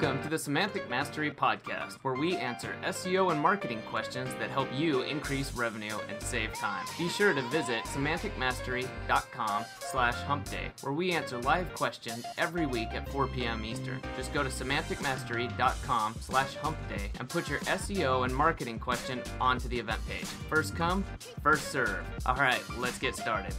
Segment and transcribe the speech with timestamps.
[0.00, 4.66] Welcome to the Semantic Mastery Podcast, where we answer SEO and marketing questions that help
[4.74, 6.86] you increase revenue and save time.
[6.96, 13.10] Be sure to visit semanticmastery.com slash humpday, where we answer live questions every week at
[13.10, 13.62] 4 p.m.
[13.62, 14.00] Eastern.
[14.16, 19.78] Just go to semanticmastery.com slash humpday and put your SEO and marketing question onto the
[19.78, 20.24] event page.
[20.48, 21.04] First come,
[21.42, 22.00] first serve.
[22.24, 23.52] All right, let's get started.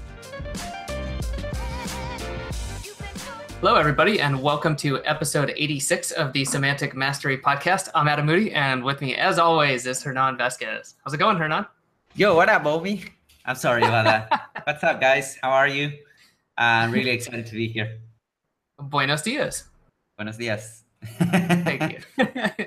[3.61, 7.89] Hello, everybody, and welcome to episode 86 of the Semantic Mastery Podcast.
[7.93, 10.95] I'm Adam Moody, and with me, as always, is Hernan Vasquez.
[11.03, 11.67] How's it going, Hernan?
[12.15, 13.05] Yo, what up, Obi?
[13.45, 14.49] I'm sorry about that.
[14.63, 15.37] What's up, guys?
[15.43, 15.91] How are you?
[16.57, 17.99] I'm really excited to be here.
[18.79, 19.65] Buenos dias.
[20.17, 20.85] Buenos dias.
[21.19, 22.65] Thank you.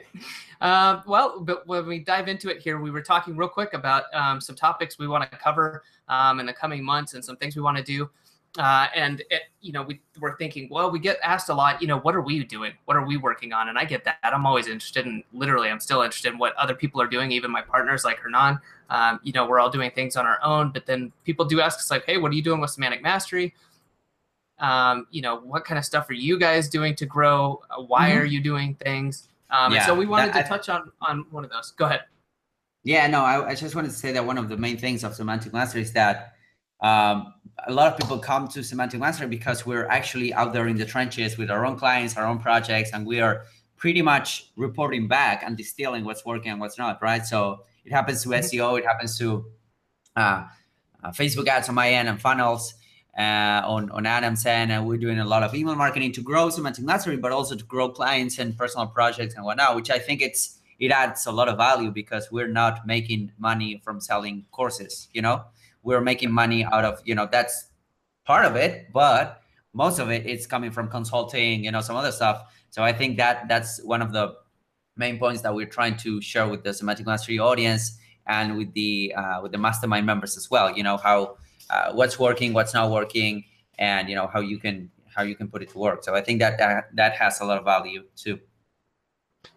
[0.61, 4.05] uh, well, but when we dive into it here, we were talking real quick about
[4.15, 7.57] um, some topics we want to cover um, in the coming months and some things
[7.57, 8.09] we want to do.
[8.57, 11.89] Uh, and it, you know, we were thinking, well, we get asked a lot, you
[11.89, 12.73] know, what are we doing?
[12.85, 13.69] What are we working on?
[13.69, 14.19] And I get that.
[14.23, 17.33] I'm always interested in, literally, I'm still interested in what other people are doing.
[17.33, 20.71] Even my partners, like Hernan, um, you know, we're all doing things on our own.
[20.71, 23.55] But then people do ask us, like, hey, what are you doing with semantic mastery?
[24.61, 27.61] Um, you know, what kind of stuff are you guys doing to grow?
[27.71, 28.19] Uh, why mm-hmm.
[28.21, 29.29] are you doing things?
[29.51, 31.73] Um, yeah, so we wanted that, to touch on on one of those.
[31.73, 32.03] Go ahead.
[32.85, 35.15] Yeah, no, I, I just wanted to say that one of the main things of
[35.15, 36.35] semantic mastery is that
[36.81, 37.34] um,
[37.67, 40.85] a lot of people come to Semantic Mastery because we're actually out there in the
[40.85, 43.45] trenches with our own clients, our own projects, and we are
[43.77, 47.25] pretty much reporting back and distilling what's working and what's not, right?
[47.27, 48.45] So it happens to mm-hmm.
[48.45, 49.47] SEO, it happens to
[50.17, 50.47] uh,
[51.03, 52.75] uh, Facebook ads on my end and funnels
[53.19, 54.73] uh, on, on Adam's end.
[54.73, 57.65] And we're doing a lot of email marketing to grow Semantic Mastery, but also to
[57.65, 61.49] grow clients and personal projects and whatnot, which I think it's it adds a lot
[61.49, 65.45] of value because we're not making money from selling courses, you know?
[65.85, 67.71] We're making money out of you know that's
[68.25, 69.41] part of it but
[69.73, 72.43] most of it is coming from consulting you know some other stuff.
[72.71, 74.35] So i think that that's one of the
[74.97, 79.15] main points that we're trying to share with the semantic mastery audience and with the
[79.17, 81.37] uh, with the mastermind members as well you know how
[81.71, 83.45] uh, what's working what's not working
[83.79, 86.05] and you know how you can how you can put it to work.
[86.05, 88.41] So i think that that, that has a lot of value too.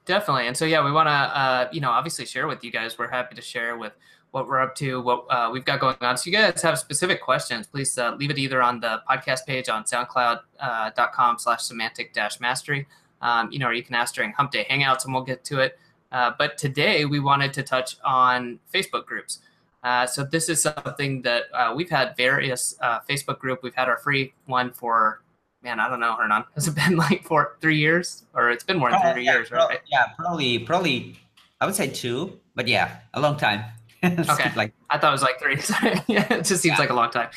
[0.05, 0.47] Definitely.
[0.47, 2.97] And so yeah we want to uh, you know obviously share with you guys.
[2.97, 3.93] We're happy to share with
[4.31, 6.17] what we're up to, what uh, we've got going on.
[6.17, 9.69] So you guys have specific questions, please uh, leave it either on the podcast page
[9.69, 12.87] on soundcloud.com uh, slash semantic dash mastery,
[13.21, 15.59] um, you know, or you can ask during hump day hangouts and we'll get to
[15.59, 15.79] it.
[16.11, 19.39] Uh, but today we wanted to touch on Facebook groups.
[19.83, 22.75] Uh, so this is something that uh, we've had various
[23.09, 23.61] Facebook group.
[23.63, 25.21] We've had our free one for,
[25.61, 26.43] man, I don't know, Hernan.
[26.55, 29.51] Has it been like for three years or it's been more than three yeah, years,
[29.51, 29.79] right?
[29.91, 31.15] Yeah, probably, probably,
[31.61, 33.63] I would say two, but yeah, a long time.
[34.03, 34.51] okay.
[34.55, 35.55] Like I thought it was like three.
[36.07, 36.79] yeah, it just seems yeah.
[36.79, 37.29] like a long time.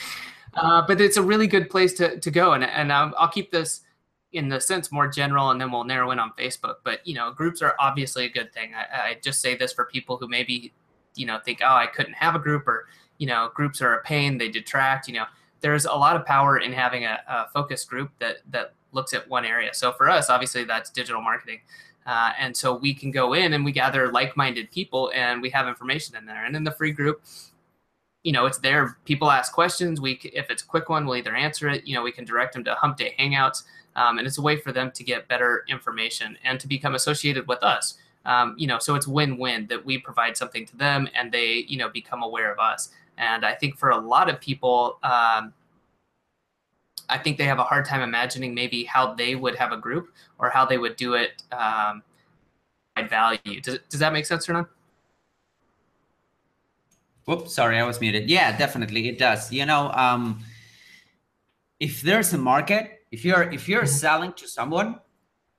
[0.54, 2.53] Uh, but it's a really good place to, to go.
[2.54, 3.82] And, and um, I'll keep this
[4.32, 6.76] in the sense more general and then we'll narrow in on Facebook.
[6.84, 8.72] But, you know, groups are obviously a good thing.
[8.75, 10.72] I, I just say this for people who maybe,
[11.15, 12.87] you know, think, oh, I couldn't have a group or,
[13.19, 15.25] you know, groups are a pain, they detract, you know,
[15.60, 19.28] there's a lot of power in having a, a focus group that, that looks at
[19.28, 19.75] one area.
[19.75, 21.60] So for us, obviously that's digital marketing.
[22.06, 25.69] Uh, and so we can go in and we gather like-minded people and we have
[25.69, 26.44] information in there.
[26.44, 27.22] And in the free group,
[28.22, 28.97] you know, it's there.
[29.05, 30.00] People ask questions.
[30.00, 31.87] We, if it's a quick one, we'll either answer it.
[31.87, 33.65] You know, we can direct them to Hump Day Hangouts,
[33.97, 37.47] um, and it's a way for them to get better information and to become associated
[37.49, 37.94] with us.
[38.27, 41.78] Um, you know, so it's win-win that we provide something to them and they, you
[41.78, 42.91] know, become aware of us.
[43.17, 45.55] And I think for a lot of people, um,
[47.09, 50.09] I think they have a hard time imagining maybe how they would have a group
[50.38, 52.03] or how they would do it um,
[53.09, 53.61] value.
[53.61, 54.69] Does, does that make sense or not?
[57.25, 58.28] Whoops, sorry, I was muted.
[58.28, 59.53] Yeah, definitely it does.
[59.53, 60.43] You know, um,
[61.78, 64.05] if there's a market, if you're if you're mm-hmm.
[64.05, 64.99] selling to someone,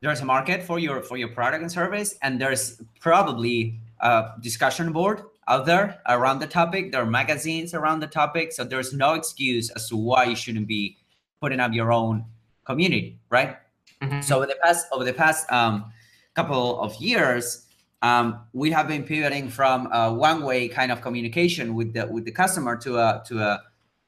[0.02, 4.91] there's a market for your for your product and service, and there's probably a discussion
[4.91, 6.91] board out there around the topic.
[6.91, 10.68] There are magazines around the topic, so there's no excuse as to why you shouldn't
[10.68, 10.97] be
[11.41, 12.23] putting up your own
[12.64, 13.58] community, right?
[14.02, 14.22] Mm-hmm.
[14.22, 15.91] So over the past over the past um,
[16.35, 17.66] couple of years,
[18.02, 22.32] um, we have been pivoting from a one-way kind of communication with the with the
[22.32, 23.61] customer to a to a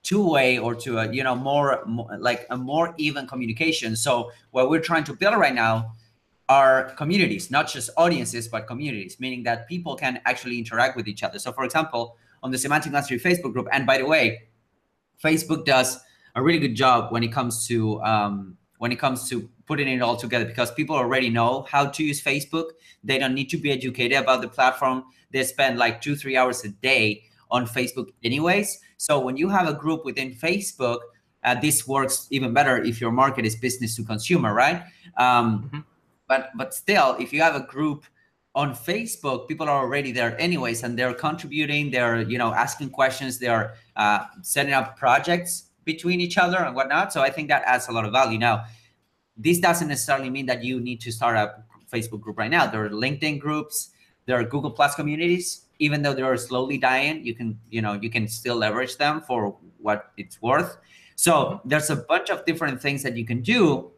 [0.03, 3.95] two-way or to a you know more, more like a more even communication.
[3.95, 5.93] So what we're trying to build right now
[6.49, 11.23] are communities, not just audiences, but communities, meaning that people can actually interact with each
[11.23, 11.39] other.
[11.39, 14.43] So, for example, on the Semantic Mastery Facebook group, and by the way,
[15.23, 15.99] Facebook does
[16.35, 20.01] a really good job when it comes to um, when it comes to putting it
[20.01, 22.71] all together because people already know how to use Facebook.
[23.03, 25.05] They don't need to be educated about the platform.
[25.31, 28.79] They spend like two three hours a day on Facebook anyways.
[28.97, 30.99] So when you have a group within Facebook,
[31.43, 34.83] uh, this works even better if your market is business to consumer, right?
[35.17, 35.79] Um, mm-hmm.
[36.27, 38.05] but but still, if you have a group
[38.55, 41.91] on Facebook, people are already there anyways, and they're contributing.
[41.91, 43.39] They're you know asking questions.
[43.39, 47.13] They're uh, setting up projects between each other and whatnot.
[47.13, 48.37] So I think that adds a lot of value.
[48.37, 48.65] Now,
[49.35, 52.67] this doesn't necessarily mean that you need to start a Facebook group right now.
[52.67, 53.89] There are LinkedIn groups.
[54.25, 55.65] There are Google Plus communities.
[55.79, 59.57] Even though they're slowly dying, you can you know you can still leverage them for
[59.79, 60.77] what it's worth.
[61.15, 63.91] So there's a bunch of different things that you can do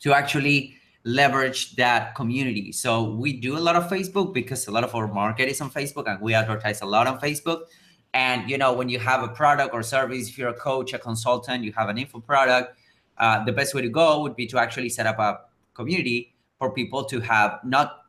[0.00, 2.72] to actually leverage that community.
[2.72, 5.70] So we do a lot of Facebook because a lot of our market is on
[5.70, 7.64] Facebook and we advertise a lot on Facebook.
[8.12, 10.98] And you know, when you have a product or service, if you're a coach, a
[10.98, 12.76] consultant, you have an info product,
[13.18, 15.40] uh, the best way to go would be to actually set up a
[15.74, 18.00] community for people to have not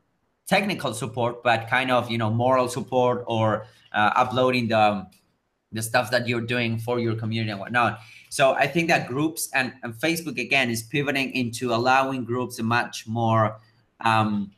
[0.46, 5.06] technical support, but kind of you know moral support or uh, uploading the
[5.72, 8.00] the stuff that you're doing for your community and whatnot.
[8.28, 12.62] So I think that groups and, and Facebook again is pivoting into allowing groups a
[12.62, 13.58] much more
[14.00, 14.52] um,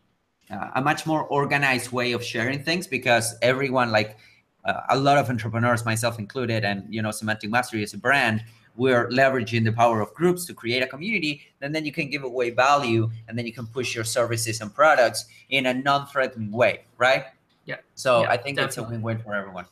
[0.51, 4.17] uh, a much more organized way of sharing things because everyone like
[4.65, 8.43] uh, a lot of entrepreneurs myself included and you know semantic mastery as a brand
[8.77, 12.25] we're leveraging the power of groups to create a community and then you can give
[12.25, 16.85] away value and then you can push your services and products in a non-threatening way
[16.99, 17.25] right?
[17.67, 17.77] Yeah.
[17.95, 18.67] So yeah, i think definitely.
[18.67, 19.67] it's a win-win for everyone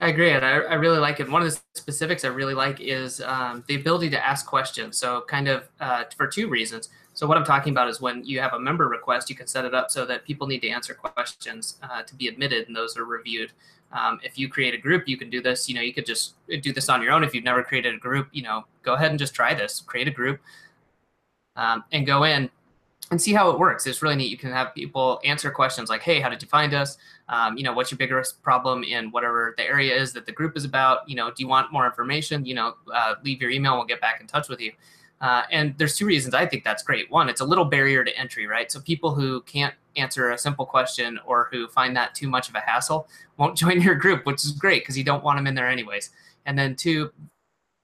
[0.00, 1.28] I agree, and I, I really like it.
[1.28, 4.96] One of the specifics I really like is um, the ability to ask questions.
[4.96, 6.90] So, kind of uh, for two reasons.
[7.14, 9.64] So, what I'm talking about is when you have a member request, you can set
[9.64, 12.96] it up so that people need to answer questions uh, to be admitted, and those
[12.96, 13.52] are reviewed.
[13.90, 15.68] Um, if you create a group, you can do this.
[15.68, 17.24] You know, you could just do this on your own.
[17.24, 19.80] If you've never created a group, you know, go ahead and just try this.
[19.80, 20.40] Create a group
[21.56, 22.48] um, and go in
[23.10, 23.86] and see how it works.
[23.86, 24.30] It's really neat.
[24.30, 26.98] You can have people answer questions like, "Hey, how did you find us?
[27.28, 30.56] Um, you know, what's your biggest problem in whatever the area is that the group
[30.56, 31.08] is about?
[31.08, 32.44] You know, do you want more information?
[32.44, 33.76] You know, uh, leave your email.
[33.76, 34.72] We'll get back in touch with you."
[35.20, 37.10] Uh, and there's two reasons I think that's great.
[37.10, 38.70] One, it's a little barrier to entry, right?
[38.70, 42.54] So people who can't answer a simple question or who find that too much of
[42.54, 45.54] a hassle won't join your group, which is great because you don't want them in
[45.54, 46.10] there anyways.
[46.46, 47.12] And then two,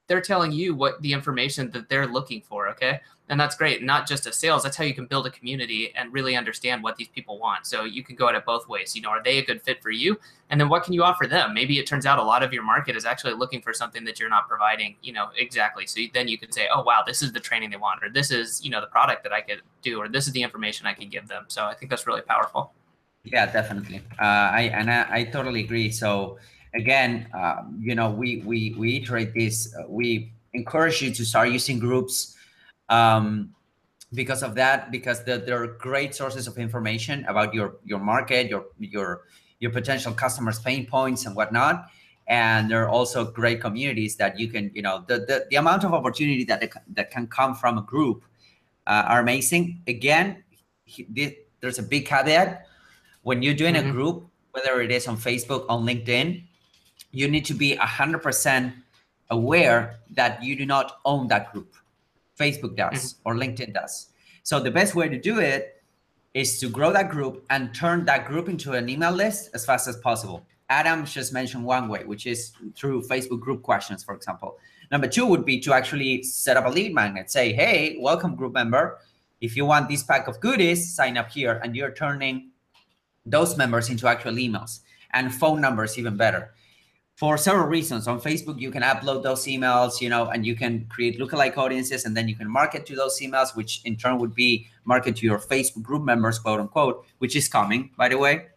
[0.07, 2.99] they're telling you what the information that they're looking for okay?
[3.27, 6.13] And that's great not just a sales that's how you can build a community and
[6.13, 7.65] really understand what these people want.
[7.65, 9.81] So you can go at it both ways you know are they a good fit
[9.81, 10.19] for you?
[10.49, 11.53] And then what can you offer them?
[11.53, 14.19] Maybe it turns out a lot of your market is actually looking for something that
[14.19, 15.87] you're not providing you know exactly.
[15.87, 18.31] So then you can say oh wow this is the training they want or this
[18.31, 20.93] is you know the product that i could do or this is the information i
[20.93, 21.45] can give them.
[21.47, 22.73] So i think that's really powerful.
[23.23, 24.01] Yeah definitely.
[24.19, 25.89] Uh, i and I, I totally agree.
[25.89, 26.37] So
[26.75, 29.73] again, um, you know, we we we iterate this.
[29.75, 32.35] Uh, we encourage you to start using groups
[32.89, 33.53] um,
[34.13, 34.91] because of that.
[34.91, 39.23] Because the, they're great sources of information about your your market, your your
[39.59, 41.87] your potential customers' pain points and whatnot.
[42.27, 45.83] And there are also great communities that you can, you know, the the, the amount
[45.83, 48.23] of opportunity that that can come from a group
[48.87, 49.81] uh, are amazing.
[49.87, 50.43] Again,
[51.61, 52.65] there's a big caveat
[53.23, 53.89] when you're doing mm-hmm.
[53.89, 56.43] a group, whether it is on Facebook, on LinkedIn,
[57.15, 58.73] you need to be 100%
[59.29, 61.73] aware that you do not own that group.
[62.37, 63.29] Facebook does mm-hmm.
[63.29, 64.09] or LinkedIn does.
[64.43, 65.81] So the best way to do it
[66.33, 69.87] is to grow that group and turn that group into an email list as fast
[69.87, 70.45] as possible.
[70.69, 74.57] Adam just mentioned one way, which is through Facebook group questions, for example.
[74.91, 77.31] Number two would be to actually set up a lead magnet.
[77.31, 78.99] Say, hey, welcome, group member.
[79.39, 81.61] If you want this pack of goodies, sign up here.
[81.63, 82.49] And you're turning
[83.25, 84.81] those members into actual emails
[85.13, 86.54] and phone numbers, even better
[87.15, 88.07] for several reasons.
[88.07, 92.05] On Facebook, you can upload those emails, you know, and you can create lookalike audiences,
[92.05, 95.25] and then you can market to those emails, which in turn would be market to
[95.25, 98.47] your Facebook group members, quote unquote, which is coming, by the way.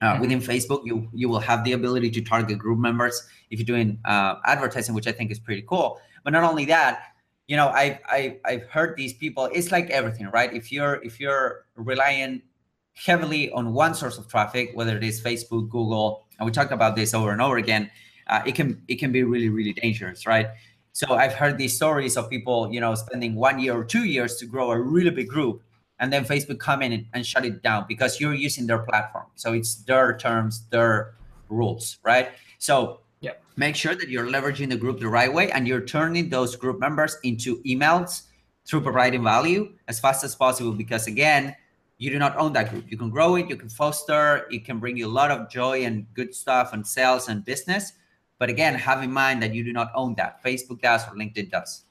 [0.00, 0.20] Uh, mm-hmm.
[0.22, 3.98] Within Facebook, you you will have the ability to target group members if you're doing
[4.04, 6.00] uh, advertising, which I think is pretty cool.
[6.24, 7.02] But not only that,
[7.48, 9.50] you know, I've I, I've heard these people.
[9.52, 10.54] It's like everything, right?
[10.54, 12.42] If you're if you're relying
[12.94, 16.96] heavily on one source of traffic, whether it is Facebook, Google, and we talk about
[16.96, 17.90] this over and over again,
[18.26, 20.48] uh, it can it can be really really dangerous, right?
[20.92, 24.36] So I've heard these stories of people, you know, spending one year or two years
[24.38, 25.62] to grow a really big group,
[26.00, 29.26] and then Facebook come in and, and shut it down because you're using their platform.
[29.36, 31.14] So it's their terms, their
[31.48, 32.30] rules, right?
[32.58, 33.32] So yeah.
[33.56, 36.80] make sure that you're leveraging the group the right way and you're turning those group
[36.80, 38.22] members into emails
[38.66, 41.54] through providing value as fast as possible because again
[42.00, 42.90] you do not own that group.
[42.90, 45.84] You can grow it, you can foster, it can bring you a lot of joy
[45.84, 47.92] and good stuff and sales and business.
[48.38, 50.42] But again, have in mind that you do not own that.
[50.42, 51.84] Facebook does or LinkedIn does.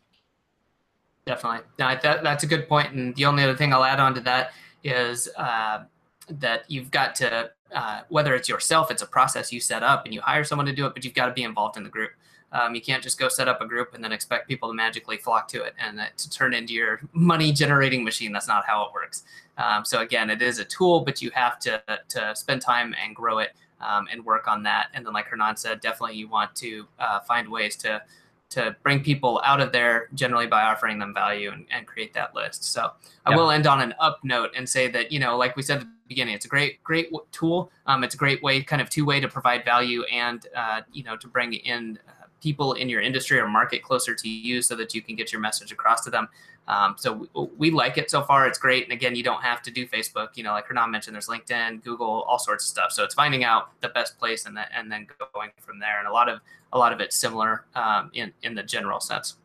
[1.27, 1.59] Definitely.
[1.77, 2.91] That, that's a good point.
[2.91, 4.49] And the only other thing I'll add on to that
[4.83, 5.83] is uh,
[6.27, 10.13] that you've got to, uh, whether it's yourself, it's a process you set up and
[10.13, 12.09] you hire someone to do it, but you've got to be involved in the group.
[12.51, 15.17] Um, you can't just go set up a group and then expect people to magically
[15.17, 18.31] flock to it and to turn into your money generating machine.
[18.31, 19.23] That's not how it works.
[19.57, 23.15] Um, so again, it is a tool, but you have to to spend time and
[23.15, 23.51] grow it
[23.81, 24.87] um, and work on that.
[24.93, 28.01] And then, like Hernan said, definitely you want to uh, find ways to
[28.49, 32.33] to bring people out of there generally by offering them value and, and create that
[32.33, 32.63] list.
[32.63, 32.91] So
[33.25, 35.81] I will end on an up note and say that, you know, like we said
[35.81, 37.71] at the beginning, it's a great, great tool.
[37.85, 41.03] Um, it's a great way, kind of two way to provide value and, uh, you
[41.03, 41.99] know, to bring in
[42.41, 45.41] people in your industry or market closer to you so that you can get your
[45.41, 46.27] message across to them.
[46.67, 48.45] Um, so we, we, like it so far.
[48.45, 48.83] It's great.
[48.83, 50.29] And again, you don't have to do Facebook.
[50.35, 52.91] You know, like Hernan mentioned, there's LinkedIn, Google, all sorts of stuff.
[52.91, 55.97] So it's finding out the best place and, the, and then going from there.
[55.97, 56.39] And a lot of
[56.71, 59.37] a lot of it's similar um, in in the general sense.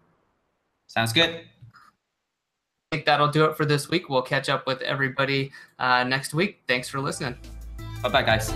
[0.86, 1.30] Sounds good.
[2.92, 4.10] I think that'll do it for this week.
[4.10, 6.60] We'll catch up with everybody uh, next week.
[6.68, 7.36] Thanks for listening.
[8.02, 8.52] Bye bye, guys.